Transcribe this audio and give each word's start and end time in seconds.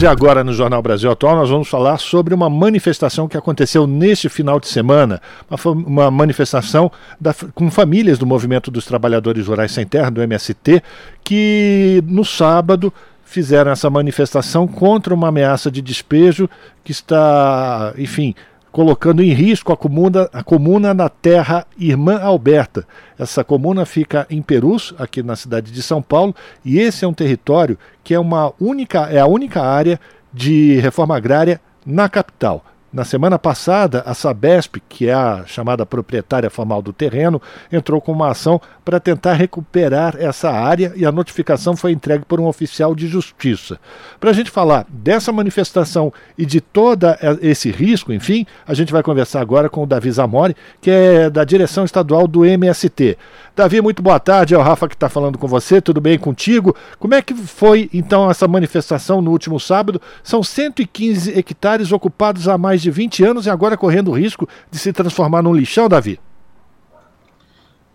E 0.00 0.06
agora 0.06 0.44
no 0.44 0.52
Jornal 0.52 0.80
Brasil 0.80 1.10
Atual 1.10 1.34
nós 1.34 1.50
vamos 1.50 1.66
falar 1.66 1.98
sobre 1.98 2.32
uma 2.32 2.48
manifestação 2.48 3.26
que 3.26 3.36
aconteceu 3.36 3.84
neste 3.84 4.28
final 4.28 4.60
de 4.60 4.68
semana, 4.68 5.20
uma, 5.50 5.72
uma 5.72 6.08
manifestação 6.08 6.88
da, 7.20 7.34
com 7.52 7.68
famílias 7.68 8.16
do 8.16 8.24
Movimento 8.24 8.70
dos 8.70 8.84
Trabalhadores 8.84 9.48
Rurais 9.48 9.72
Sem 9.72 9.84
Terra, 9.84 10.08
do 10.08 10.22
MST, 10.22 10.84
que 11.24 12.00
no 12.06 12.24
sábado 12.24 12.92
fizeram 13.24 13.72
essa 13.72 13.90
manifestação 13.90 14.68
contra 14.68 15.12
uma 15.12 15.30
ameaça 15.30 15.68
de 15.68 15.82
despejo 15.82 16.48
que 16.84 16.92
está, 16.92 17.92
enfim, 17.98 18.36
colocando 18.78 19.24
em 19.24 19.32
risco 19.32 19.72
a 19.72 19.76
comuna, 19.76 20.30
a 20.32 20.44
comuna 20.44 20.94
na 20.94 21.08
terra 21.08 21.66
Irmã 21.76 22.20
Alberta. 22.20 22.86
Essa 23.18 23.42
comuna 23.42 23.84
fica 23.84 24.24
em 24.30 24.40
Perus, 24.40 24.94
aqui 24.96 25.20
na 25.20 25.34
cidade 25.34 25.72
de 25.72 25.82
São 25.82 26.00
Paulo, 26.00 26.32
e 26.64 26.78
esse 26.78 27.04
é 27.04 27.08
um 27.08 27.12
território 27.12 27.76
que 28.04 28.14
é, 28.14 28.20
uma 28.20 28.52
única, 28.60 29.08
é 29.10 29.18
a 29.18 29.26
única 29.26 29.60
área 29.60 29.98
de 30.32 30.78
reforma 30.78 31.16
agrária 31.16 31.60
na 31.84 32.08
capital. 32.08 32.64
Na 32.90 33.04
semana 33.04 33.38
passada, 33.38 34.02
a 34.06 34.14
Sabesp, 34.14 34.76
que 34.88 35.08
é 35.08 35.12
a 35.12 35.44
chamada 35.46 35.84
proprietária 35.84 36.48
formal 36.48 36.80
do 36.80 36.90
terreno, 36.90 37.40
entrou 37.70 38.00
com 38.00 38.12
uma 38.12 38.30
ação 38.30 38.58
para 38.82 38.98
tentar 38.98 39.34
recuperar 39.34 40.16
essa 40.18 40.50
área 40.50 40.94
e 40.96 41.04
a 41.04 41.12
notificação 41.12 41.76
foi 41.76 41.92
entregue 41.92 42.24
por 42.24 42.40
um 42.40 42.46
oficial 42.46 42.94
de 42.94 43.06
justiça. 43.06 43.78
Para 44.18 44.30
a 44.30 44.32
gente 44.32 44.50
falar 44.50 44.86
dessa 44.88 45.30
manifestação 45.30 46.10
e 46.38 46.46
de 46.46 46.62
todo 46.62 47.06
esse 47.42 47.70
risco, 47.70 48.10
enfim, 48.10 48.46
a 48.66 48.72
gente 48.72 48.90
vai 48.90 49.02
conversar 49.02 49.42
agora 49.42 49.68
com 49.68 49.82
o 49.82 49.86
Davi 49.86 50.10
Zamori, 50.10 50.56
que 50.80 50.90
é 50.90 51.28
da 51.28 51.44
direção 51.44 51.84
estadual 51.84 52.26
do 52.26 52.42
MST. 52.42 53.18
Davi, 53.54 53.82
muito 53.82 54.02
boa 54.02 54.20
tarde. 54.20 54.54
É 54.54 54.58
o 54.58 54.62
Rafa 54.62 54.88
que 54.88 54.94
está 54.94 55.08
falando 55.08 55.36
com 55.36 55.48
você. 55.48 55.80
Tudo 55.80 56.00
bem 56.00 56.16
contigo? 56.16 56.74
Como 56.98 57.12
é 57.12 57.20
que 57.20 57.34
foi 57.34 57.90
então 57.92 58.30
essa 58.30 58.46
manifestação 58.46 59.20
no 59.20 59.32
último 59.32 59.58
sábado? 59.58 60.00
São 60.22 60.42
115 60.42 61.36
hectares 61.36 61.92
ocupados 61.92 62.48
há 62.48 62.56
mais 62.56 62.77
de 62.82 62.90
20 62.90 63.24
anos 63.24 63.46
e 63.46 63.50
agora 63.50 63.76
correndo 63.76 64.10
o 64.10 64.16
risco 64.16 64.48
de 64.70 64.78
se 64.78 64.92
transformar 64.92 65.42
num 65.42 65.54
lixão, 65.54 65.88
Davi. 65.88 66.20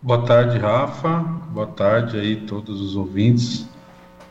Boa 0.02 0.26
tarde, 0.26 0.58
Rafa. 0.58 1.20
Boa 1.52 1.68
tarde 1.68 2.18
aí 2.20 2.36
todos 2.36 2.82
os 2.82 2.96
ouvintes 2.96 3.68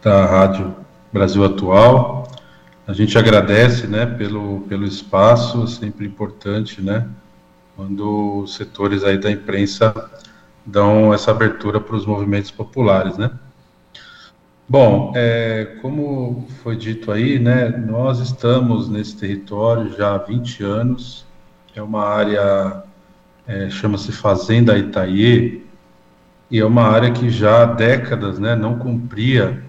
da 0.03 0.27
Rádio 0.27 0.75
Brasil 1.13 1.45
Atual. 1.45 2.29
A 2.87 2.93
gente 2.93 3.17
agradece, 3.17 3.87
né, 3.87 4.05
pelo, 4.05 4.61
pelo 4.69 4.85
espaço, 4.85 5.67
sempre 5.69 6.07
importante, 6.07 6.83
né, 6.83 7.09
quando 7.77 8.43
os 8.43 8.55
setores 8.55 9.05
aí 9.05 9.17
da 9.17 9.31
imprensa 9.31 9.95
dão 10.67 11.15
essa 11.15 11.31
abertura 11.31 11.81
para 11.81 11.97
os 11.97 12.05
movimentos 12.05 12.51
populares, 12.51 13.17
né? 13.17 13.31
Bom, 14.69 15.13
é, 15.15 15.77
como 15.83 16.47
foi 16.63 16.77
dito 16.77 17.11
aí, 17.13 17.39
né, 17.39 17.69
nós 17.69 18.21
estamos 18.21 18.89
nesse 18.89 19.17
território 19.17 19.95
já 19.97 20.15
há 20.15 20.19
20 20.19 20.63
anos, 20.63 21.27
é 21.75 21.83
uma 21.83 22.05
área, 22.05 22.85
é, 23.47 23.69
chama-se 23.69 24.13
Fazenda 24.13 24.79
Itaie, 24.79 25.67
e 26.51 26.59
é 26.59 26.65
uma 26.65 26.85
área 26.85 27.11
que 27.11 27.29
já 27.29 27.63
há 27.63 27.67
décadas 27.67 28.39
né, 28.39 28.55
não 28.55 28.79
cumpria 28.79 29.63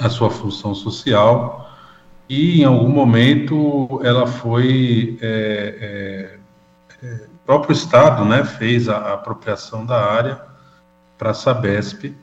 a 0.00 0.08
sua 0.08 0.30
função 0.30 0.74
social, 0.74 1.70
e 2.28 2.62
em 2.62 2.64
algum 2.64 2.88
momento 2.88 4.00
ela 4.04 4.26
foi 4.26 5.18
é, 5.20 6.38
é, 7.02 7.06
é 7.06 7.28
próprio 7.48 7.72
Estado 7.72 8.26
né, 8.26 8.44
fez 8.44 8.90
a, 8.90 8.98
a 8.98 9.14
apropriação 9.14 9.86
da 9.86 9.98
área 9.98 10.38
para 11.16 11.30
a 11.30 11.34
Sabesp, 11.34 12.14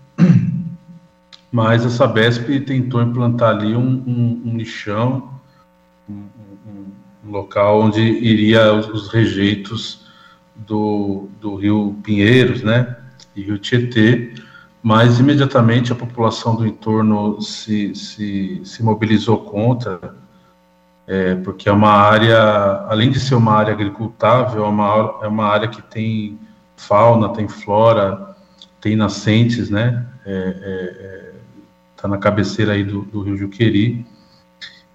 mas 1.56 1.86
a 1.86 1.90
Sabesp 1.90 2.60
tentou 2.66 3.02
implantar 3.02 3.56
ali 3.56 3.78
um, 3.78 4.04
um, 4.06 4.42
um 4.44 4.58
lixão, 4.58 5.40
um, 6.10 6.26
um, 7.24 7.32
local 7.32 7.80
onde 7.80 8.02
iria 8.02 8.74
os, 8.74 8.90
os 8.90 9.08
rejeitos 9.08 10.06
do, 10.54 11.30
do 11.40 11.56
rio 11.56 11.98
Pinheiros, 12.04 12.62
né, 12.62 12.98
e 13.34 13.42
rio 13.42 13.58
Tietê, 13.58 14.34
mas 14.84 15.18
imediatamente 15.18 15.94
a 15.94 15.96
população 15.96 16.58
do 16.58 16.68
entorno 16.68 17.42
se, 17.42 17.96
se, 17.96 18.60
se 18.66 18.84
mobilizou 18.84 19.38
contra, 19.38 20.14
é, 21.08 21.36
porque 21.36 21.70
é 21.70 21.72
uma 21.72 21.94
área, 21.94 22.38
além 22.90 23.10
de 23.10 23.20
ser 23.22 23.36
uma 23.36 23.54
área 23.54 23.72
agricultável, 23.72 24.66
é 24.66 24.68
uma, 24.68 25.20
é 25.22 25.28
uma 25.30 25.46
área 25.46 25.70
que 25.70 25.82
tem 25.82 26.38
fauna, 26.76 27.30
tem 27.30 27.48
flora, 27.48 28.36
tem 28.82 28.98
nascentes, 28.98 29.70
né? 29.70 30.06
Está 30.26 30.30
é, 30.30 31.22
é, 31.22 31.36
é, 32.04 32.08
na 32.08 32.18
cabeceira 32.18 32.74
aí 32.74 32.84
do, 32.84 33.02
do, 33.04 33.22
Rio 33.22 33.38
Juqueri. 33.38 34.06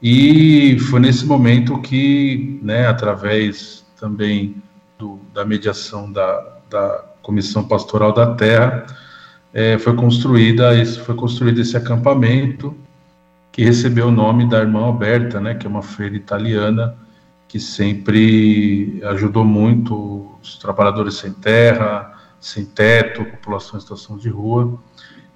E 0.03 0.79
foi 0.91 1.01
nesse 1.01 1.27
momento 1.27 1.81
que, 1.81 2.59
né, 2.63 2.87
através 2.87 3.85
também 3.99 4.63
do, 4.99 5.19
da 5.35 5.45
mediação 5.45 6.11
da, 6.11 6.59
da 6.71 7.05
Comissão 7.23 7.67
Pastoral 7.67 8.13
da 8.13 8.35
Terra, 8.35 8.87
é, 9.53 9.77
foi 9.79 9.95
construída 9.95 10.71
foi 11.05 11.15
construído 11.15 11.61
esse 11.61 11.77
acampamento 11.77 12.75
que 13.51 13.65
recebeu 13.65 14.07
o 14.07 14.13
nome 14.13 14.49
da 14.49 14.61
irmã 14.61 14.81
Alberta, 14.85 15.41
né, 15.41 15.55
que 15.55 15.67
é 15.67 15.71
uma 15.71 15.83
freira 15.83 16.17
italiana 16.17 16.97
que 17.51 17.59
sempre 17.59 19.03
ajudou 19.07 19.45
muito 19.45 20.31
os 20.41 20.57
trabalhadores 20.57 21.15
sem 21.15 21.33
terra, 21.33 22.17
sem 22.41 22.65
teto, 22.65 23.25
população 23.25 23.77
em 23.77 23.81
situação 23.81 24.17
de 24.17 24.29
rua. 24.29 24.79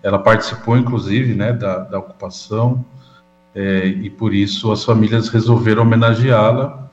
Ela 0.04 0.18
participou, 0.18 0.76
inclusive, 0.76 1.34
né, 1.34 1.52
da, 1.54 1.78
da 1.78 1.98
ocupação 1.98 2.84
é, 3.54 3.86
e 3.86 4.10
por 4.10 4.34
isso 4.34 4.70
as 4.70 4.84
famílias 4.84 5.30
resolveram 5.30 5.82
homenageá-la. 5.82 6.90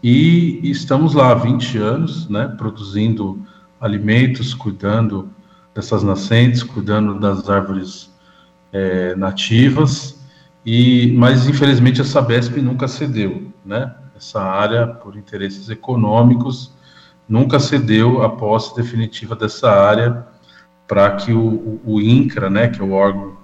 E, 0.00 0.60
estamos 0.62 1.12
lá 1.12 1.32
há 1.32 1.34
20 1.34 1.76
anos, 1.76 2.28
né, 2.28 2.54
produzindo 2.56 3.44
alimentos, 3.80 4.54
cuidando 4.54 5.28
dessas 5.74 6.04
nascentes, 6.04 6.62
cuidando 6.62 7.18
das 7.18 7.50
árvores 7.50 8.10
é, 8.72 9.16
nativas 9.16 10.20
e, 10.64 11.12
mas 11.16 11.48
infelizmente 11.48 12.00
a 12.00 12.04
Sabesp 12.04 12.56
nunca 12.60 12.86
cedeu, 12.86 13.50
né? 13.64 13.94
Essa 14.16 14.40
área, 14.40 14.86
por 14.86 15.16
interesses 15.16 15.68
econômicos, 15.68 16.72
nunca 17.28 17.58
cedeu 17.58 18.22
a 18.22 18.28
posse 18.28 18.76
definitiva 18.76 19.34
dessa 19.34 19.70
área 19.70 20.26
para 20.90 21.08
que 21.12 21.32
o, 21.32 21.80
o, 21.84 22.00
INCRA, 22.00 22.50
né, 22.50 22.66
que 22.66 22.80
é 22.80 22.84
o 22.84 22.90
órgão 22.90 23.36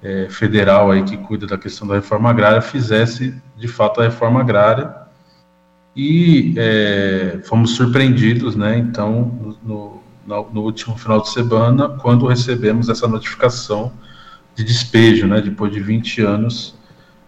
é, 0.00 0.28
federal 0.30 0.92
aí 0.92 1.02
que 1.02 1.16
cuida 1.16 1.44
da 1.44 1.58
questão 1.58 1.88
da 1.88 1.96
reforma 1.96 2.30
agrária, 2.30 2.62
fizesse 2.62 3.34
de 3.56 3.66
fato 3.66 4.00
a 4.00 4.04
reforma 4.04 4.38
agrária. 4.38 4.94
E 5.96 6.54
é, 6.56 7.40
fomos 7.46 7.74
surpreendidos, 7.74 8.54
né? 8.54 8.78
Então, 8.78 9.56
no, 9.60 10.02
no, 10.24 10.50
no 10.52 10.62
último 10.62 10.96
final 10.96 11.20
de 11.20 11.30
semana, 11.30 11.88
quando 11.88 12.28
recebemos 12.28 12.88
essa 12.88 13.08
notificação 13.08 13.92
de 14.54 14.62
despejo, 14.62 15.26
né? 15.26 15.40
Depois 15.40 15.72
de 15.72 15.80
20 15.80 16.20
anos, 16.20 16.76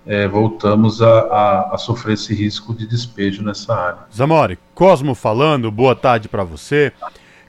é, 0.06 0.28
voltamos 0.28 1.02
a, 1.02 1.08
a, 1.08 1.74
a, 1.74 1.78
sofrer 1.78 2.14
esse 2.14 2.32
risco 2.32 2.72
de 2.72 2.86
despejo 2.86 3.42
nessa 3.42 3.74
área. 3.74 3.98
Zamori, 4.14 4.60
Cosmo 4.76 5.12
falando, 5.12 5.72
boa 5.72 5.96
tarde 5.96 6.28
para 6.28 6.44
você. 6.44 6.92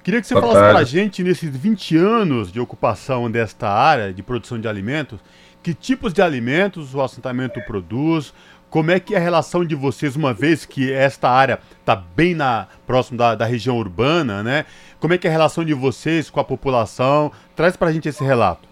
Queria 0.08 0.22
que 0.22 0.28
você 0.28 0.36
boa 0.36 0.54
falasse 0.54 0.72
para 0.72 0.80
a 0.80 0.84
gente, 0.86 1.22
nesses 1.22 1.54
20 1.54 1.98
anos 1.98 2.50
de 2.50 2.62
ocupação 2.62 3.30
desta 3.30 3.68
área 3.68 4.14
de 4.14 4.24
produção 4.24 4.58
de 4.58 4.66
alimentos, 4.66 5.20
que 5.62 5.74
tipos 5.74 6.14
de 6.14 6.22
alimentos 6.22 6.96
o 6.96 7.02
assentamento 7.02 7.60
produz, 7.68 8.34
como 8.70 8.90
é 8.90 9.02
que 9.02 9.16
é 9.16 9.18
a 9.18 9.20
relação 9.20 9.66
de 9.66 9.76
vocês, 9.76 10.16
uma 10.16 10.34
vez 10.34 10.64
que 10.64 10.94
esta 10.94 11.30
área 11.30 11.60
está 11.82 11.94
bem 11.94 12.34
na 12.34 12.68
próximo 12.86 13.18
da, 13.18 13.36
da, 13.36 13.46
região 13.46 13.78
urbana, 13.78 14.42
né? 14.42 14.64
Como 14.98 15.14
é 15.14 15.18
que 15.18 15.28
é 15.28 15.30
a 15.30 15.34
relação 15.34 15.66
de 15.66 15.74
vocês 15.74 16.30
com 16.30 16.40
a 16.40 16.44
população? 16.46 17.30
Traz 17.54 17.76
para 17.76 17.90
a 17.90 17.92
gente 17.92 18.08
esse 18.08 18.24
relato. 18.24 18.66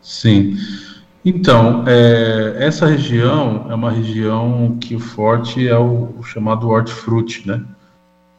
Sim. 0.00 0.56
Então, 1.22 1.84
é, 1.86 2.56
essa 2.58 2.86
região 2.86 3.66
é 3.68 3.74
uma 3.74 3.90
região 3.90 4.78
que 4.80 4.96
o 4.96 4.98
forte 4.98 5.68
é 5.68 5.76
o, 5.76 6.14
o 6.18 6.22
chamado 6.22 6.70
hortifruti, 6.70 7.46
né? 7.46 7.62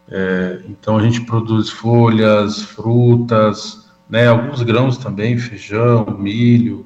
É, 0.10 0.62
então 0.70 0.98
a 0.98 1.02
gente 1.02 1.22
produz 1.22 1.70
folhas, 1.70 2.62
frutas, 2.62 3.90
né? 4.10 4.28
Alguns 4.28 4.62
grãos 4.64 4.98
também, 4.98 5.38
feijão, 5.38 6.06
milho, 6.18 6.86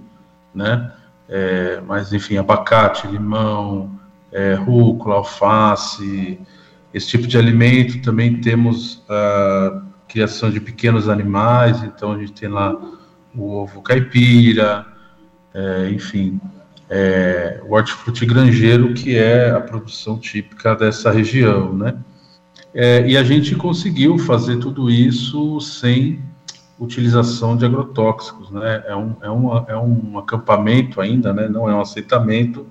né? 0.53 0.91
É, 1.29 1.81
mas 1.87 2.11
enfim, 2.11 2.37
abacate, 2.37 3.07
limão, 3.07 3.91
é, 4.31 4.53
rúcula, 4.55 5.15
alface, 5.15 6.39
esse 6.93 7.07
tipo 7.07 7.27
de 7.27 7.37
alimento. 7.37 8.01
Também 8.01 8.41
temos 8.41 9.03
a 9.07 9.81
criação 10.07 10.49
de 10.49 10.59
pequenos 10.59 11.07
animais, 11.07 11.83
então 11.83 12.13
a 12.13 12.17
gente 12.17 12.33
tem 12.33 12.49
lá 12.49 12.75
o 13.35 13.53
ovo 13.53 13.81
caipira, 13.81 14.85
é, 15.53 15.89
enfim, 15.91 16.39
é, 16.89 17.61
o 17.65 17.73
hortifruti 17.73 18.25
granjeiro, 18.25 18.93
que 18.93 19.15
é 19.15 19.51
a 19.51 19.61
produção 19.61 20.19
típica 20.19 20.75
dessa 20.75 21.11
região, 21.11 21.73
né? 21.73 21.95
É, 22.73 23.05
e 23.07 23.17
a 23.17 23.23
gente 23.23 23.55
conseguiu 23.55 24.17
fazer 24.17 24.57
tudo 24.57 24.89
isso 24.89 25.59
sem 25.59 26.21
utilização 26.79 27.55
de 27.55 27.65
agrotóxicos, 27.65 28.49
né? 28.49 28.83
É 28.87 28.95
um, 28.95 29.15
é, 29.21 29.29
uma, 29.29 29.65
é 29.67 29.77
um 29.77 30.17
acampamento 30.17 30.99
ainda, 30.99 31.33
né? 31.33 31.47
Não 31.47 31.69
é 31.69 31.75
um 31.75 31.81
aceitamento, 31.81 32.65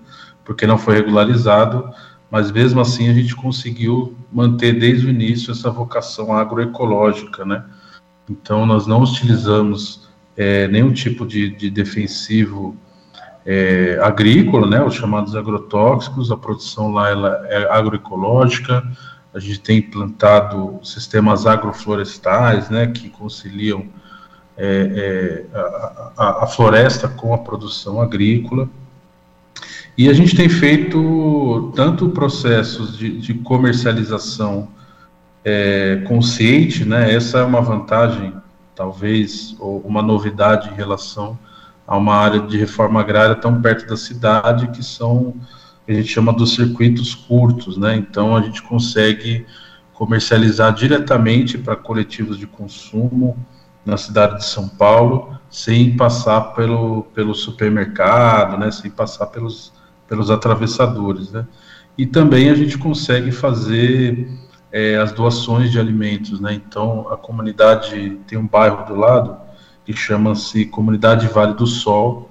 porque 0.44 0.66
não 0.66 0.78
foi 0.78 0.96
regularizado, 0.96 1.90
mas 2.30 2.50
mesmo 2.50 2.80
assim 2.80 3.08
a 3.08 3.12
gente 3.12 3.36
conseguiu 3.36 4.16
manter 4.32 4.78
desde 4.78 5.06
o 5.06 5.10
início 5.10 5.52
essa 5.52 5.70
vocação 5.70 6.32
agroecológica, 6.32 7.44
né? 7.44 7.64
Então 8.28 8.64
nós 8.66 8.86
não 8.86 9.02
utilizamos 9.02 10.08
é, 10.36 10.66
nenhum 10.68 10.92
tipo 10.92 11.26
de, 11.26 11.50
de 11.50 11.70
defensivo 11.70 12.76
é, 13.44 13.98
agrícola, 14.02 14.66
né? 14.66 14.82
Os 14.82 14.94
chamados 14.94 15.36
agrotóxicos, 15.36 16.32
a 16.32 16.36
produção 16.36 16.92
lá 16.92 17.10
ela 17.10 17.46
é 17.48 17.70
agroecológica, 17.70 18.82
a 19.32 19.38
gente 19.38 19.60
tem 19.60 19.78
implantado 19.78 20.80
sistemas 20.82 21.46
agroflorestais, 21.46 22.68
né? 22.68 22.86
Que 22.88 23.08
conciliam 23.08 23.84
é, 24.56 25.46
é, 25.52 25.56
a, 25.56 26.12
a, 26.16 26.44
a, 26.44 26.46
floresta 26.46 27.08
com 27.08 27.32
a 27.32 27.38
produção 27.38 28.00
agrícola. 28.00 28.68
E 29.96 30.08
a 30.08 30.12
gente 30.12 30.36
tem 30.36 30.48
feito 30.48 31.72
tanto 31.74 32.08
processos 32.10 32.96
de, 32.96 33.18
de 33.18 33.34
comercialização 33.34 34.68
é, 35.44 36.02
consciente, 36.06 36.84
né? 36.84 37.14
Essa 37.14 37.38
é 37.38 37.42
uma 37.42 37.60
vantagem, 37.60 38.34
talvez, 38.74 39.56
ou 39.58 39.80
uma 39.80 40.02
novidade 40.02 40.70
em 40.70 40.74
relação 40.74 41.38
a 41.86 41.96
uma 41.96 42.14
área 42.14 42.40
de 42.40 42.56
reforma 42.56 43.00
agrária 43.00 43.34
tão 43.34 43.60
perto 43.60 43.86
da 43.86 43.96
cidade, 43.96 44.68
que 44.68 44.82
são, 44.82 45.34
a 45.92 45.96
gente 45.96 46.08
chama 46.08 46.32
dos 46.32 46.54
circuitos 46.54 47.14
curtos, 47.14 47.76
né? 47.76 47.96
Então 47.96 48.36
a 48.36 48.42
gente 48.42 48.62
consegue 48.62 49.46
comercializar 49.92 50.72
diretamente 50.72 51.58
para 51.58 51.76
coletivos 51.76 52.38
de 52.38 52.46
consumo, 52.46 53.36
na 53.84 53.96
cidade 53.96 54.36
de 54.36 54.44
São 54.44 54.68
Paulo, 54.68 55.38
sem 55.48 55.96
passar 55.96 56.54
pelo, 56.54 57.02
pelo 57.14 57.34
supermercado, 57.34 58.58
né, 58.58 58.70
sem 58.70 58.90
passar 58.90 59.26
pelos, 59.26 59.72
pelos 60.08 60.30
atravessadores. 60.30 61.32
Né. 61.32 61.46
E 61.96 62.06
também 62.06 62.50
a 62.50 62.54
gente 62.54 62.78
consegue 62.78 63.32
fazer 63.32 64.28
é, 64.72 64.96
as 64.96 65.12
doações 65.12 65.70
de 65.70 65.78
alimentos. 65.78 66.40
Né. 66.40 66.54
Então, 66.54 67.08
a 67.10 67.16
comunidade 67.16 68.18
tem 68.26 68.38
um 68.38 68.46
bairro 68.46 68.86
do 68.86 68.94
lado 68.94 69.36
que 69.84 69.92
chama-se 69.92 70.66
Comunidade 70.66 71.26
Vale 71.26 71.54
do 71.54 71.66
Sol, 71.66 72.29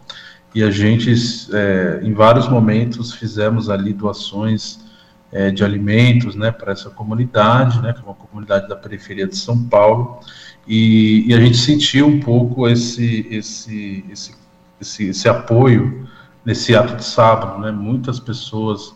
e 0.54 0.64
a 0.64 0.72
gente, 0.72 1.14
é, 1.54 2.00
em 2.04 2.14
vários 2.14 2.48
momentos, 2.48 3.14
fizemos 3.14 3.70
ali 3.70 3.94
doações 3.94 4.80
é, 5.32 5.52
de 5.52 5.64
alimentos 5.64 6.36
né, 6.36 6.52
para 6.52 6.72
essa 6.72 6.90
comunidade, 6.90 7.82
né, 7.82 7.94
que 7.94 8.00
é 8.00 8.04
uma 8.04 8.16
comunidade 8.16 8.68
da 8.68 8.76
periferia 8.76 9.28
de 9.28 9.36
São 9.36 9.64
Paulo, 9.66 10.20
e, 10.68 11.26
e, 11.28 11.34
a 11.34 11.40
gente 11.40 11.58
sentiu 11.58 12.08
um 12.08 12.20
pouco 12.20 12.68
esse, 12.68 13.28
esse, 13.32 14.06
esse, 14.12 14.36
esse, 14.80 15.08
esse 15.08 15.30
apoio 15.30 16.08
nesse 16.46 16.76
ato 16.76 16.96
de 16.96 17.04
sábado, 17.04 17.60
né? 17.60 17.72
Muitas 17.72 18.20
pessoas 18.20 18.94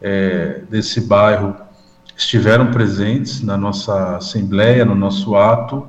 é, 0.00 0.62
desse 0.68 1.00
bairro 1.00 1.56
estiveram 2.16 2.70
presentes 2.70 3.40
na 3.40 3.56
nossa 3.56 4.16
assembleia, 4.16 4.84
no 4.84 4.94
nosso 4.94 5.36
ato, 5.36 5.86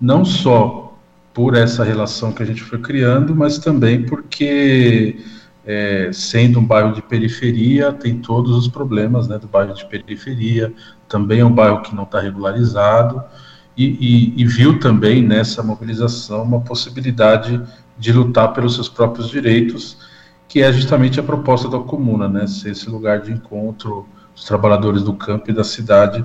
não 0.00 0.24
só 0.24 0.89
por 1.32 1.54
essa 1.54 1.84
relação 1.84 2.32
que 2.32 2.42
a 2.42 2.46
gente 2.46 2.62
foi 2.62 2.78
criando, 2.78 3.34
mas 3.34 3.58
também 3.58 4.04
porque, 4.04 5.20
é, 5.64 6.10
sendo 6.12 6.58
um 6.58 6.64
bairro 6.64 6.92
de 6.92 7.02
periferia, 7.02 7.92
tem 7.92 8.18
todos 8.18 8.56
os 8.56 8.68
problemas 8.68 9.28
né, 9.28 9.38
do 9.38 9.46
bairro 9.46 9.74
de 9.74 9.86
periferia, 9.86 10.72
também 11.08 11.40
é 11.40 11.44
um 11.44 11.52
bairro 11.52 11.82
que 11.82 11.94
não 11.94 12.02
está 12.02 12.20
regularizado, 12.20 13.22
e, 13.76 14.34
e, 14.36 14.42
e 14.42 14.44
viu 14.44 14.78
também 14.78 15.22
nessa 15.22 15.62
mobilização 15.62 16.42
uma 16.42 16.60
possibilidade 16.60 17.62
de 17.96 18.12
lutar 18.12 18.52
pelos 18.52 18.74
seus 18.74 18.88
próprios 18.88 19.28
direitos, 19.28 19.96
que 20.48 20.62
é 20.62 20.72
justamente 20.72 21.20
a 21.20 21.22
proposta 21.22 21.68
da 21.68 21.78
comuna, 21.78 22.28
né, 22.28 22.46
ser 22.46 22.70
esse 22.70 22.90
lugar 22.90 23.20
de 23.20 23.30
encontro 23.30 24.06
dos 24.34 24.44
trabalhadores 24.44 25.02
do 25.02 25.14
campo 25.14 25.50
e 25.50 25.54
da 25.54 25.62
cidade 25.62 26.24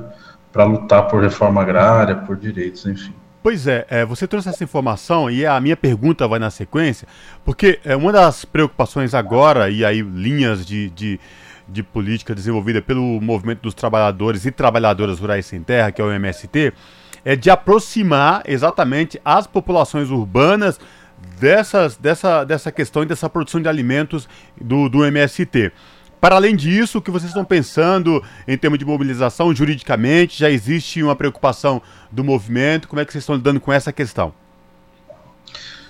para 0.51 0.63
lutar 0.63 1.07
por 1.07 1.21
reforma 1.21 1.61
agrária, 1.61 2.15
por 2.15 2.35
direitos, 2.35 2.85
enfim. 2.85 3.13
Pois 3.45 3.67
é, 3.67 3.85
é, 3.91 4.03
você 4.03 4.27
trouxe 4.27 4.49
essa 4.49 4.63
informação 4.63 5.29
e 5.29 5.45
a 5.45 5.61
minha 5.61 5.77
pergunta 5.77 6.27
vai 6.27 6.39
na 6.39 6.49
sequência, 6.49 7.07
porque 7.45 7.79
é 7.85 7.95
uma 7.95 8.11
das 8.11 8.43
preocupações 8.43 9.13
agora, 9.13 9.69
e 9.69 9.85
aí 9.85 10.01
linhas 10.01 10.65
de, 10.65 10.89
de, 10.89 11.19
de 11.67 11.83
política 11.83 12.33
desenvolvida 12.33 12.81
pelo 12.81 13.21
movimento 13.21 13.61
dos 13.61 13.75
trabalhadores 13.75 14.47
e 14.47 14.51
trabalhadoras 14.51 15.19
rurais 15.19 15.45
sem 15.45 15.61
terra, 15.61 15.91
que 15.91 16.01
é 16.01 16.03
o 16.03 16.11
MST, 16.11 16.73
é 17.23 17.35
de 17.35 17.51
aproximar 17.51 18.41
exatamente 18.47 19.21
as 19.23 19.45
populações 19.45 20.09
urbanas 20.09 20.79
dessas, 21.39 21.97
dessa, 21.97 22.43
dessa 22.43 22.71
questão 22.71 23.03
e 23.03 23.05
dessa 23.05 23.29
produção 23.29 23.61
de 23.61 23.69
alimentos 23.69 24.27
do, 24.59 24.89
do 24.89 25.05
MST. 25.05 25.71
Para 26.25 26.37
além 26.37 26.55
disso, 26.55 26.97
o 26.97 27.01
que 27.03 27.11
vocês 27.11 27.29
estão 27.29 27.45
pensando 27.45 28.19
em 28.47 28.57
termos 28.57 28.79
de 28.79 28.83
mobilização 28.83 29.53
juridicamente? 29.53 30.39
Já 30.39 30.49
existe 30.49 31.03
uma 31.03 31.15
preocupação 31.15 31.79
do 32.11 32.23
movimento? 32.23 32.87
Como 32.87 32.99
é 32.99 33.05
que 33.05 33.11
vocês 33.11 33.21
estão 33.21 33.35
lidando 33.35 33.59
com 33.59 33.71
essa 33.71 33.93
questão? 33.93 34.33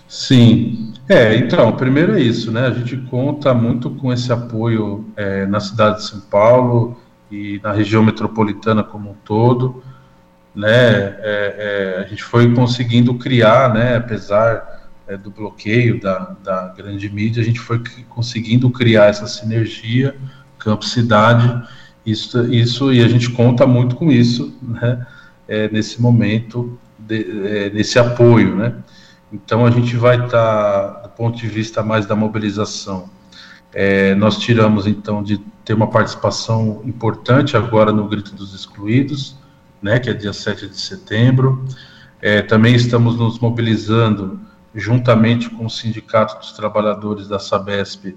Sim, 0.09 0.93
é, 1.07 1.37
então, 1.37 1.71
primeiro 1.77 2.17
é 2.17 2.19
isso, 2.19 2.51
né? 2.51 2.67
A 2.67 2.71
gente 2.71 2.97
conta 3.09 3.53
muito 3.53 3.89
com 3.91 4.11
esse 4.11 4.29
apoio 4.29 5.05
é, 5.15 5.45
na 5.45 5.61
cidade 5.61 5.99
de 5.99 6.03
São 6.03 6.19
Paulo 6.19 6.99
e 7.31 7.61
na 7.63 7.71
região 7.71 8.03
metropolitana 8.03 8.83
como 8.83 9.11
um 9.11 9.15
todo 9.23 9.81
né, 10.55 10.67
é, 10.69 11.95
é, 11.99 12.03
a 12.03 12.07
gente 12.07 12.23
foi 12.23 12.53
conseguindo 12.53 13.13
criar, 13.15 13.73
né, 13.73 13.97
apesar 13.97 14.74
é, 15.07 15.17
do 15.17 15.29
bloqueio 15.29 15.99
da, 15.99 16.35
da 16.43 16.67
grande 16.69 17.09
mídia, 17.09 17.41
a 17.41 17.45
gente 17.45 17.59
foi 17.59 17.81
conseguindo 18.09 18.69
criar 18.69 19.05
essa 19.05 19.27
sinergia 19.27 20.15
campo-cidade, 20.57 21.67
isso, 22.05 22.51
isso, 22.53 22.93
e 22.93 23.03
a 23.03 23.07
gente 23.07 23.29
conta 23.29 23.67
muito 23.67 23.95
com 23.95 24.11
isso, 24.11 24.55
né, 24.61 25.05
é, 25.47 25.69
nesse 25.69 26.01
momento, 26.01 26.77
de, 26.97 27.47
é, 27.47 27.69
nesse 27.69 27.99
apoio, 27.99 28.55
né, 28.55 28.75
então 29.31 29.65
a 29.65 29.71
gente 29.71 29.95
vai 29.95 30.15
estar, 30.15 30.29
tá, 30.29 31.01
do 31.01 31.09
ponto 31.09 31.37
de 31.37 31.47
vista 31.47 31.83
mais 31.83 32.05
da 32.05 32.15
mobilização, 32.15 33.09
é, 33.73 34.15
nós 34.15 34.37
tiramos 34.37 34.87
então 34.87 35.21
de 35.21 35.37
ter 35.65 35.73
uma 35.73 35.89
participação 35.89 36.81
importante 36.85 37.57
agora 37.57 37.91
no 37.91 38.07
Grito 38.07 38.33
dos 38.33 38.53
Excluídos, 38.55 39.35
né, 39.81 39.99
que 39.99 40.09
é 40.09 40.13
dia 40.13 40.31
7 40.31 40.69
de 40.69 40.79
setembro. 40.79 41.65
É, 42.21 42.41
também 42.41 42.73
estamos 42.73 43.17
nos 43.17 43.37
mobilizando 43.37 44.39
juntamente 44.75 45.49
com 45.49 45.65
o 45.65 45.69
Sindicato 45.69 46.37
dos 46.37 46.51
Trabalhadores 46.51 47.27
da 47.27 47.39
Sabesp 47.39 48.15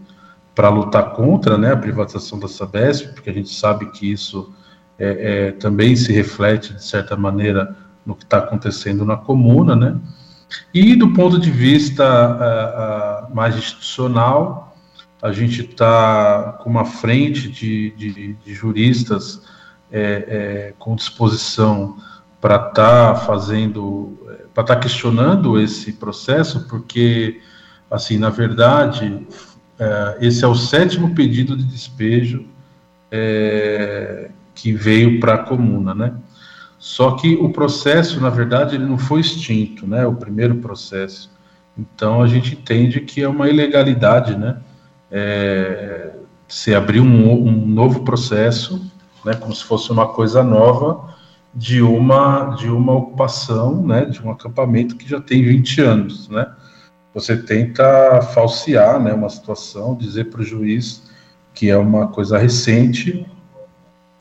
para 0.54 0.68
lutar 0.68 1.12
contra 1.12 1.56
né, 1.56 1.72
a 1.72 1.76
privatização 1.76 2.38
da 2.38 2.48
Sabesp, 2.48 3.14
porque 3.14 3.30
a 3.30 3.32
gente 3.32 3.54
sabe 3.54 3.86
que 3.92 4.10
isso 4.10 4.52
é, 4.98 5.48
é, 5.48 5.52
também 5.52 5.94
se 5.94 6.12
reflete, 6.12 6.74
de 6.74 6.84
certa 6.84 7.16
maneira, 7.16 7.76
no 8.04 8.16
que 8.16 8.24
está 8.24 8.38
acontecendo 8.38 9.04
na 9.04 9.16
comuna, 9.16 9.76
né? 9.76 9.96
E 10.74 10.96
do 10.96 11.12
ponto 11.12 11.38
de 11.38 11.50
vista 11.50 12.04
a, 12.04 13.26
a, 13.26 13.28
mais 13.32 13.56
institucional, 13.56 14.76
a 15.22 15.30
gente 15.30 15.62
está 15.62 16.58
com 16.62 16.70
uma 16.70 16.84
frente 16.84 17.48
de, 17.48 17.90
de, 17.90 18.32
de 18.34 18.54
juristas 18.54 19.42
é, 19.92 20.24
é, 20.28 20.74
com 20.78 20.96
disposição 20.96 21.96
para 22.40 22.56
estar 22.56 22.72
tá 22.72 23.14
fazendo, 23.14 24.18
para 24.54 24.62
estar 24.62 24.74
tá 24.74 24.76
questionando 24.76 25.60
esse 25.60 25.92
processo, 25.92 26.66
porque, 26.68 27.40
assim, 27.90 28.18
na 28.18 28.30
verdade, 28.30 29.26
é, 29.78 30.18
esse 30.20 30.44
é 30.44 30.48
o 30.48 30.54
sétimo 30.54 31.14
pedido 31.14 31.56
de 31.56 31.64
despejo 31.64 32.44
é, 33.10 34.30
que 34.54 34.72
veio 34.72 35.20
para 35.20 35.34
a 35.34 35.38
comuna, 35.38 35.94
né? 35.94 36.14
Só 36.78 37.12
que 37.12 37.34
o 37.34 37.50
processo, 37.50 38.20
na 38.20 38.30
verdade, 38.30 38.76
ele 38.76 38.86
não 38.86 38.98
foi 38.98 39.20
extinto, 39.20 39.86
né? 39.86 40.06
O 40.06 40.14
primeiro 40.14 40.56
processo. 40.56 41.30
Então 41.76 42.22
a 42.22 42.28
gente 42.28 42.54
entende 42.54 43.00
que 43.00 43.22
é 43.22 43.28
uma 43.28 43.48
ilegalidade, 43.48 44.36
né? 44.36 44.58
É, 45.10 46.12
se 46.46 46.74
abrir 46.74 47.00
um, 47.00 47.32
um 47.32 47.66
novo 47.66 48.04
processo 48.04 48.90
né, 49.24 49.34
como 49.34 49.54
se 49.54 49.64
fosse 49.64 49.90
uma 49.90 50.08
coisa 50.08 50.42
nova 50.42 51.14
de 51.54 51.82
uma 51.82 52.54
de 52.56 52.68
uma 52.68 52.92
ocupação, 52.92 53.84
né, 53.86 54.04
de 54.04 54.22
um 54.22 54.30
acampamento 54.30 54.96
que 54.96 55.08
já 55.08 55.20
tem 55.20 55.42
20 55.42 55.80
anos, 55.80 56.28
né? 56.28 56.46
Você 57.14 57.36
tenta 57.36 58.20
falsear, 58.34 59.00
né, 59.00 59.12
uma 59.12 59.28
situação, 59.28 59.96
dizer 59.96 60.30
para 60.30 60.40
o 60.40 60.44
juiz 60.44 61.02
que 61.54 61.70
é 61.70 61.76
uma 61.76 62.08
coisa 62.08 62.38
recente 62.38 63.26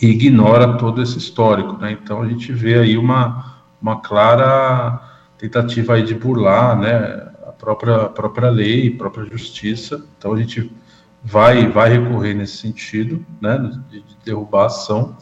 e 0.01 0.07
ignora 0.07 0.77
todo 0.77 1.01
esse 1.01 1.17
histórico, 1.17 1.77
né? 1.77 1.91
Então 1.91 2.21
a 2.21 2.27
gente 2.27 2.51
vê 2.51 2.79
aí 2.79 2.97
uma 2.97 3.55
uma 3.79 4.01
clara 4.01 4.99
tentativa 5.37 5.93
aí 5.93 6.03
de 6.03 6.15
burlar, 6.15 6.79
né, 6.79 7.29
a 7.45 7.51
própria 7.51 7.95
a 8.03 8.09
própria 8.09 8.49
lei, 8.49 8.93
a 8.93 8.97
própria 8.97 9.25
justiça. 9.25 10.03
Então 10.17 10.33
a 10.33 10.37
gente 10.37 10.71
vai, 11.23 11.67
vai 11.67 11.89
recorrer 11.89 12.33
nesse 12.33 12.57
sentido, 12.57 13.25
né, 13.41 13.57
de, 13.89 14.01
de 14.01 14.17
derrubar 14.23 14.63
a 14.63 14.65
ação, 14.67 15.17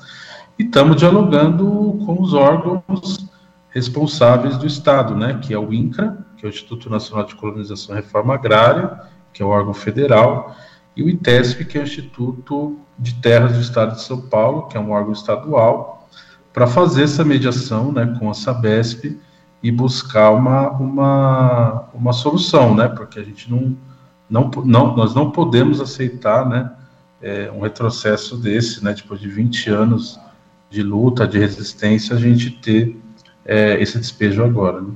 e 0.57 0.63
estamos 0.63 0.97
dialogando 0.97 2.00
com 2.05 2.21
os 2.21 2.33
órgãos 2.33 3.29
responsáveis 3.69 4.57
do 4.57 4.65
Estado, 4.65 5.15
né, 5.15 5.39
que 5.41 5.53
é 5.53 5.59
o 5.59 5.74
INCRA, 5.74 6.25
que 6.38 6.45
é 6.45 6.50
o 6.50 6.50
Instituto 6.50 6.89
Nacional 6.89 7.25
de 7.25 7.35
Colonização 7.35 7.93
e 7.93 8.00
Reforma 8.00 8.33
Agrária, 8.33 9.01
que 9.33 9.43
é 9.43 9.45
o 9.45 9.50
órgão 9.50 9.74
federal, 9.74 10.55
e 10.95 11.03
o 11.03 11.09
ITESP, 11.09 11.65
que 11.65 11.77
é 11.77 11.81
o 11.81 11.83
Instituto 11.83 12.79
de 12.97 13.15
Terras 13.15 13.51
do 13.51 13.59
Estado 13.59 13.95
de 13.95 14.01
São 14.01 14.21
Paulo, 14.21 14.67
que 14.67 14.77
é 14.77 14.79
um 14.79 14.91
órgão 14.91 15.12
estadual, 15.12 16.07
para 16.53 16.65
fazer 16.65 17.03
essa 17.03 17.25
mediação 17.25 17.91
né, 17.91 18.15
com 18.17 18.29
a 18.29 18.33
Sabesp 18.33 19.19
e 19.62 19.71
buscar 19.71 20.31
uma, 20.31 20.69
uma, 20.69 21.89
uma 21.93 22.13
solução, 22.13 22.74
né, 22.74 22.88
porque 22.88 23.19
a 23.19 23.24
gente 23.24 23.51
não, 23.51 23.75
não, 24.29 24.50
não, 24.63 24.95
nós 24.95 25.13
não 25.13 25.31
podemos 25.31 25.81
aceitar 25.81 26.47
né, 26.47 26.71
é, 27.21 27.51
um 27.51 27.59
retrocesso 27.59 28.38
desse, 28.38 28.81
né, 28.81 28.93
depois 28.93 29.19
de 29.19 29.27
20 29.27 29.69
anos 29.69 30.17
de 30.75 30.84
luta, 30.84 31.25
de 31.25 31.39
resistência, 31.39 32.15
a 32.15 32.20
gente 32.20 32.51
ter 32.51 32.96
é, 33.46 33.82
esse 33.82 33.98
despejo 33.98 34.44
agora. 34.44 34.82
Né? 34.82 34.89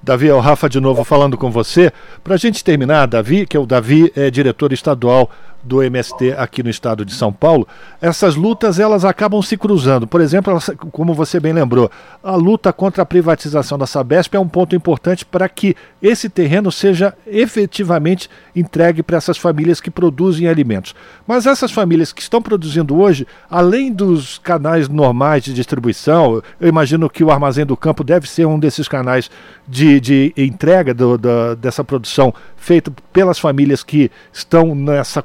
Davi, 0.00 0.28
é 0.28 0.34
o 0.34 0.38
Rafa 0.38 0.68
de 0.68 0.78
novo 0.78 1.02
falando 1.02 1.36
com 1.36 1.50
você. 1.50 1.92
Para 2.22 2.34
a 2.34 2.38
gente 2.38 2.62
terminar, 2.62 3.06
Davi, 3.06 3.44
que 3.44 3.56
é 3.56 3.60
o 3.60 3.66
Davi, 3.66 4.12
é 4.14 4.30
diretor 4.30 4.72
estadual 4.72 5.30
do 5.62 5.82
MST 5.82 6.34
aqui 6.36 6.62
no 6.62 6.70
estado 6.70 7.04
de 7.04 7.12
São 7.12 7.32
Paulo, 7.32 7.66
essas 8.00 8.36
lutas 8.36 8.78
elas 8.78 9.04
acabam 9.04 9.42
se 9.42 9.56
cruzando. 9.56 10.06
Por 10.06 10.20
exemplo, 10.20 10.50
elas, 10.50 10.70
como 10.92 11.14
você 11.14 11.40
bem 11.40 11.52
lembrou, 11.52 11.90
a 12.22 12.34
luta 12.36 12.72
contra 12.72 13.02
a 13.02 13.06
privatização 13.06 13.76
da 13.78 13.86
Sabesp 13.86 14.34
é 14.34 14.40
um 14.40 14.48
ponto 14.48 14.74
importante 14.74 15.24
para 15.24 15.48
que 15.48 15.76
esse 16.02 16.28
terreno 16.28 16.70
seja 16.70 17.14
efetivamente 17.26 18.30
entregue 18.54 19.02
para 19.02 19.16
essas 19.16 19.36
famílias 19.36 19.80
que 19.80 19.90
produzem 19.90 20.48
alimentos. 20.48 20.94
Mas 21.26 21.46
essas 21.46 21.70
famílias 21.70 22.12
que 22.12 22.22
estão 22.22 22.40
produzindo 22.40 22.96
hoje, 22.98 23.26
além 23.50 23.92
dos 23.92 24.38
canais 24.38 24.88
normais 24.88 25.42
de 25.42 25.52
distribuição, 25.52 26.42
eu 26.60 26.68
imagino 26.68 27.10
que 27.10 27.24
o 27.24 27.30
Armazém 27.30 27.66
do 27.66 27.76
Campo 27.76 28.04
deve 28.04 28.28
ser 28.28 28.46
um 28.46 28.58
desses 28.58 28.88
canais 28.88 29.30
de, 29.66 30.00
de 30.00 30.32
entrega 30.36 30.94
do, 30.94 31.18
da, 31.18 31.54
dessa 31.54 31.84
produção 31.84 32.32
feito 32.56 32.92
pelas 33.12 33.38
famílias 33.38 33.82
que 33.82 34.10
estão 34.32 34.74
nessa 34.74 35.22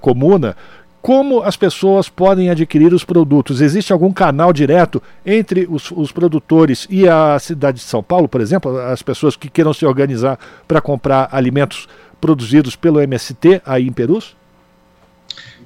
como 1.01 1.43
as 1.43 1.57
pessoas 1.57 2.07
podem 2.07 2.49
adquirir 2.49 2.93
os 2.93 3.03
produtos? 3.03 3.59
Existe 3.59 3.91
algum 3.91 4.13
canal 4.13 4.53
direto 4.53 5.03
entre 5.25 5.67
os, 5.69 5.91
os, 5.91 6.13
produtores 6.13 6.87
e 6.89 7.07
a 7.09 7.37
cidade 7.39 7.79
de 7.79 7.83
São 7.83 8.01
Paulo, 8.01 8.29
por 8.29 8.39
exemplo, 8.39 8.79
as 8.79 9.01
pessoas 9.01 9.35
que 9.35 9.49
queiram 9.49 9.73
se 9.73 9.85
organizar 9.85 10.39
para 10.65 10.79
comprar 10.79 11.27
alimentos 11.31 11.89
produzidos 12.21 12.77
pelo 12.77 13.01
MST 13.01 13.61
aí 13.65 13.85
em 13.85 13.91
Perus? 13.91 14.33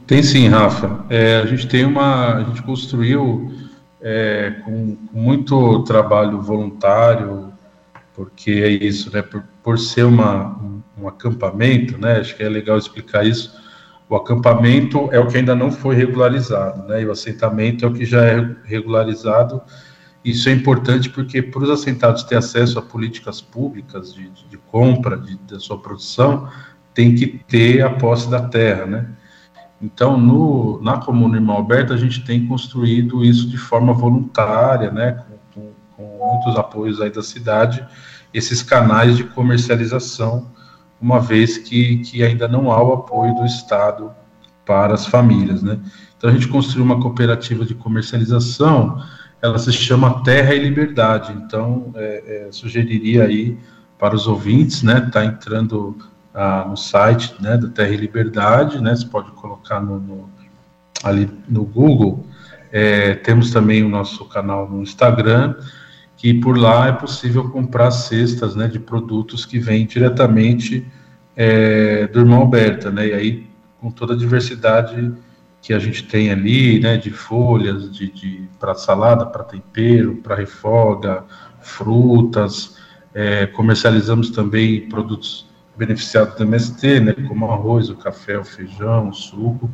Tem 0.08 0.24
sim, 0.24 0.48
Rafa. 0.48 1.06
É, 1.10 1.36
a 1.36 1.46
gente 1.46 1.68
tem 1.68 1.86
uma, 1.86 2.38
a 2.38 2.44
gente 2.46 2.64
construiu 2.64 3.52
é, 4.02 4.56
com, 4.64 4.96
com 4.96 5.20
muito 5.20 5.84
trabalho 5.84 6.42
voluntário, 6.42 7.54
porque 8.16 8.52
é 8.52 8.70
isso, 8.70 9.14
né? 9.14 9.22
Por, 9.22 9.44
por 9.62 9.78
ser 9.78 10.04
uma, 10.04 10.58
um, 10.58 10.82
um, 11.00 11.08
acampamento, 11.08 11.98
né? 11.98 12.20
Acho 12.22 12.36
que 12.36 12.42
é 12.42 12.50
legal 12.50 12.78
explicar 12.78 13.26
isso. 13.26 13.54
O 14.10 14.16
acampamento 14.16 15.10
é 15.12 15.20
o 15.20 15.28
que 15.28 15.38
ainda 15.38 15.56
não 15.56 15.72
foi 15.72 15.96
regularizado, 15.96 16.88
né? 16.88 17.02
E 17.02 17.06
o 17.06 17.12
assentamento 17.12 17.86
é 17.86 17.88
o 17.88 17.94
que 17.94 18.06
já 18.06 18.26
é 18.26 18.56
regularizado. 18.64 19.62
Isso 20.24 20.50
é 20.50 20.54
importante 20.54 21.10
porque 21.10 21.42
para 21.42 21.64
os 21.64 21.70
assentados 21.70 22.24
ter 22.24 22.36
acesso 22.38 22.80
a 22.80 22.82
políticas 22.82 23.42
públicas 23.42 24.14
de, 24.14 24.30
de, 24.30 24.58
compra 24.58 25.18
de, 25.18 25.36
da 25.40 25.60
sua 25.60 25.80
produção, 25.80 26.50
tem 26.94 27.16
que 27.16 27.28
ter 27.28 27.82
a 27.82 27.90
posse 27.90 28.30
da 28.30 28.42
terra, 28.42 28.86
né? 28.86 29.10
Então, 29.82 30.18
no, 30.18 30.82
na 30.82 30.98
Comuna 30.98 31.38
Irmão 31.38 31.58
Alberto, 31.58 31.94
a 31.94 31.98
gente 31.98 32.26
tem 32.26 32.48
construído 32.48 33.24
isso 33.24 33.48
de 33.48 33.58
forma 33.58 33.94
voluntária, 33.94 34.90
né? 34.90 35.24
com 35.98 36.32
muitos 36.32 36.56
apoios 36.56 37.02
aí 37.02 37.10
da 37.10 37.24
cidade, 37.24 37.86
esses 38.34 38.62
canais 38.62 39.18
de 39.18 39.24
comercialização, 39.24 40.52
uma 41.02 41.20
vez 41.20 41.58
que, 41.58 41.98
que 42.00 42.24
ainda 42.24 42.48
não 42.48 42.72
há 42.72 42.82
o 42.82 42.94
apoio 42.94 43.34
do 43.36 43.46
Estado 43.46 44.12
para 44.66 44.94
as 44.94 45.06
famílias, 45.06 45.64
né? 45.64 45.80
Então 46.18 46.30
a 46.30 46.34
gente 46.34 46.48
construiu 46.48 46.84
uma 46.84 47.00
cooperativa 47.00 47.64
de 47.64 47.76
comercialização, 47.76 49.02
ela 49.42 49.58
se 49.60 49.72
chama 49.72 50.24
Terra 50.24 50.54
e 50.54 50.60
Liberdade. 50.60 51.32
Então 51.34 51.92
é, 51.96 52.48
é, 52.48 52.52
sugeriria 52.52 53.24
aí 53.24 53.58
para 54.00 54.16
os 54.16 54.28
ouvintes, 54.28 54.84
né? 54.84 55.10
Tá 55.12 55.24
entrando 55.24 55.96
ah, 56.34 56.66
no 56.68 56.76
site, 56.76 57.36
né? 57.40 57.58
Da 57.58 57.68
Terra 57.70 57.90
e 57.90 57.98
Liberdade, 57.98 58.82
né? 58.82 58.96
Você 58.96 59.06
pode 59.06 59.32
colocar 59.32 59.80
no, 59.80 60.00
no 60.00 60.30
ali 61.04 61.30
no 61.48 61.64
Google. 61.64 62.26
É, 62.72 63.14
temos 63.14 63.52
também 63.52 63.84
o 63.84 63.90
nosso 63.90 64.26
canal 64.26 64.70
no 64.70 64.82
Instagram 64.82 65.56
que 66.18 66.34
por 66.34 66.58
lá 66.58 66.88
é 66.88 66.92
possível 66.92 67.50
comprar 67.50 67.92
cestas 67.92 68.56
né, 68.56 68.68
de 68.68 68.80
produtos 68.80 69.46
que 69.46 69.60
vêm 69.60 69.86
diretamente 69.86 70.86
é, 71.36 72.08
do 72.08 72.20
Irmão 72.20 72.40
Alberta, 72.42 72.90
né, 72.90 73.08
e 73.08 73.14
aí 73.14 73.48
com 73.80 73.92
toda 73.92 74.16
a 74.16 74.18
diversidade 74.18 75.14
que 75.62 75.74
a 75.74 75.80
gente 75.80 76.04
tem 76.04 76.32
ali, 76.32 76.80
né, 76.80 76.98
de 76.98 77.12
folhas, 77.12 77.92
de, 77.92 78.12
de 78.12 78.50
para 78.60 78.74
salada, 78.74 79.26
para 79.26 79.44
tempero, 79.44 80.16
para 80.16 80.36
refoga, 80.36 81.24
frutas, 81.62 82.78
é, 83.14 83.46
comercializamos 83.46 84.32
também 84.32 84.90
produtos 84.90 85.48
beneficiados 85.78 86.36
do 86.36 86.44
MST, 86.44 87.00
né, 87.00 87.14
como 87.28 87.52
arroz, 87.52 87.90
o 87.90 87.96
café, 87.96 88.40
o 88.40 88.44
feijão, 88.44 89.10
o 89.10 89.14
suco. 89.14 89.70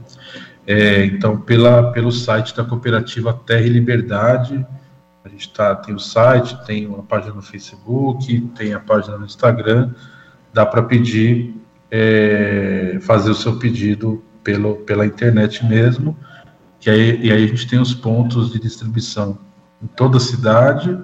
É, 0.67 1.05
então, 1.05 1.39
pela, 1.39 1.91
pelo 1.91 2.12
site 2.12 2.55
da 2.55 2.65
cooperativa 2.65 3.33
Terra 3.45 3.62
e 3.62 3.69
Liberdade, 3.69 4.65
a 5.24 5.30
gente 5.30 5.51
tá, 5.53 5.75
tem 5.75 5.96
o 5.96 6.00
site, 6.00 6.65
tem 6.65 6.86
uma 6.86 7.03
página 7.03 7.34
no 7.34 7.42
Facebook, 7.42 8.42
tem 8.58 8.74
a 8.74 8.80
página 8.80 9.18
no 9.18 9.25
Instagram. 9.25 9.92
Dá 10.53 10.65
para 10.65 10.84
pedir, 10.84 11.56
é, 11.89 12.98
fazer 13.01 13.32
o 13.32 13.36
seu 13.36 13.58
pedido 13.58 14.24
pelo, 14.44 14.75
pela 14.77 15.06
internet 15.06 15.65
mesmo. 15.65 16.18
Que 16.80 16.89
aí, 16.89 17.22
e 17.22 17.32
aí 17.32 17.44
a 17.46 17.48
gente 17.48 17.68
tem 17.68 17.80
os 17.80 17.94
pontos 17.94 18.51
de 18.51 18.60
distribuição 18.60 19.38
em 19.82 19.88
toda 19.88 20.18
a 20.18 20.20
cidade 20.20 21.00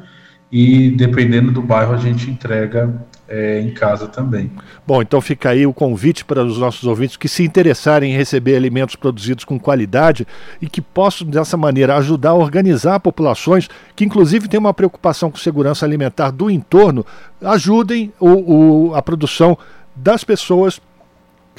e 0.51 0.89
dependendo 0.91 1.51
do 1.51 1.61
bairro 1.61 1.93
a 1.93 1.97
gente 1.97 2.29
entrega 2.29 2.93
é, 3.27 3.61
em 3.61 3.71
casa 3.71 4.07
também. 4.07 4.51
Bom, 4.85 5.01
então 5.01 5.21
fica 5.21 5.49
aí 5.49 5.67
o 5.67 5.73
convite 5.73 6.25
para 6.25 6.43
os 6.43 6.57
nossos 6.57 6.83
ouvintes 6.85 7.15
que 7.15 7.29
se 7.29 7.43
interessarem 7.43 8.11
em 8.11 8.17
receber 8.17 8.55
alimentos 8.55 8.95
produzidos 8.95 9.45
com 9.45 9.59
qualidade 9.59 10.27
e 10.59 10.67
que 10.67 10.81
possam, 10.81 11.27
dessa 11.27 11.55
maneira, 11.55 11.95
ajudar 11.97 12.31
a 12.31 12.35
organizar 12.35 12.99
populações 12.99 13.69
que, 13.95 14.03
inclusive, 14.03 14.47
têm 14.47 14.59
uma 14.59 14.73
preocupação 14.73 15.29
com 15.29 15.37
segurança 15.37 15.85
alimentar 15.85 16.31
do 16.31 16.49
entorno, 16.49 17.05
ajudem 17.41 18.11
o, 18.19 18.89
o 18.89 18.95
a 18.95 19.01
produção 19.01 19.55
das 19.95 20.23
pessoas 20.23 20.81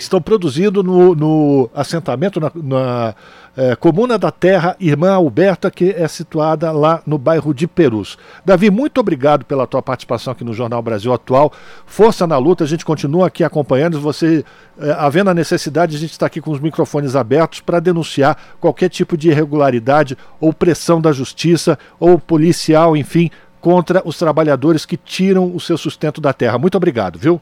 que 0.01 0.05
estão 0.05 0.21
produzindo 0.21 0.83
no, 0.83 1.15
no 1.15 1.71
assentamento, 1.75 2.41
na, 2.41 2.51
na 2.55 3.15
é, 3.55 3.77
Comuna 3.77 4.17
da 4.17 4.31
Terra 4.31 4.75
Irmã 4.81 5.11
Alberta, 5.11 5.71
que 5.71 5.91
é 5.91 6.09
situada 6.09 6.73
lá 6.73 7.03
no 7.07 7.19
bairro 7.19 7.53
de 7.53 7.67
Perus. 7.67 8.17
Davi, 8.43 8.71
muito 8.71 8.99
obrigado 8.99 9.45
pela 9.45 9.67
tua 9.67 9.83
participação 9.83 10.33
aqui 10.33 10.43
no 10.43 10.55
Jornal 10.55 10.81
Brasil 10.81 11.13
Atual. 11.13 11.53
Força 11.85 12.27
na 12.27 12.39
luta, 12.39 12.65
a 12.65 12.67
gente 12.67 12.83
continua 12.83 13.27
aqui 13.27 13.45
acompanhando. 13.45 14.01
Você, 14.01 14.43
é, 14.81 14.93
havendo 14.93 15.29
a 15.29 15.35
necessidade, 15.35 15.95
a 15.95 15.99
gente 15.99 16.13
está 16.13 16.25
aqui 16.25 16.41
com 16.41 16.51
os 16.51 16.61
microfones 16.61 17.15
abertos 17.15 17.61
para 17.61 17.79
denunciar 17.79 18.39
qualquer 18.59 18.89
tipo 18.89 19.19
de 19.19 19.29
irregularidade 19.29 20.17
ou 20.41 20.51
pressão 20.51 20.99
da 20.99 21.13
justiça 21.13 21.79
ou 21.99 22.19
policial, 22.19 22.97
enfim, 22.97 23.31
contra 23.61 24.01
os 24.03 24.17
trabalhadores 24.17 24.87
que 24.87 24.97
tiram 24.97 25.55
o 25.55 25.61
seu 25.61 25.77
sustento 25.77 26.23
da 26.23 26.33
terra. 26.33 26.57
Muito 26.57 26.79
obrigado, 26.79 27.19
viu? 27.19 27.39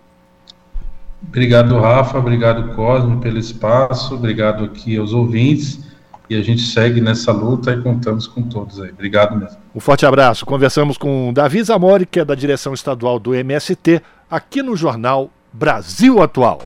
Obrigado, 1.27 1.79
Rafa. 1.79 2.19
Obrigado, 2.19 2.75
Cosme, 2.75 3.21
pelo 3.21 3.39
espaço. 3.39 4.15
Obrigado 4.15 4.65
aqui 4.65 4.97
aos 4.97 5.13
ouvintes. 5.13 5.81
E 6.31 6.37
a 6.37 6.43
gente 6.43 6.61
segue 6.61 7.01
nessa 7.01 7.33
luta 7.33 7.73
e 7.73 7.81
contamos 7.81 8.27
com 8.27 8.43
todos 8.43 8.81
aí. 8.81 8.91
Obrigado 8.91 9.37
mesmo. 9.37 9.57
Um 9.75 9.81
forte 9.81 10.05
abraço. 10.05 10.45
Conversamos 10.45 10.99
com 10.99 11.33
Davi 11.33 11.63
Zamori, 11.63 12.05
que 12.05 12.21
é 12.21 12.25
da 12.25 12.35
direção 12.35 12.75
estadual 12.75 13.19
do 13.19 13.35
MST, 13.35 14.03
aqui 14.31 14.63
no 14.63 14.77
jornal 14.77 15.31
Brasil 15.53 16.23
Atual. 16.23 16.57